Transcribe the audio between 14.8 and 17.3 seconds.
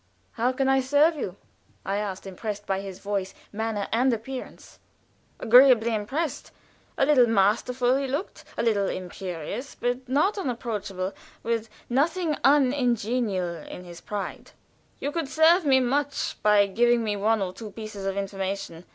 "You could serve me very much by giving me